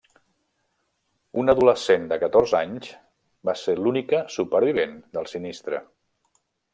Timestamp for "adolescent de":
1.57-2.17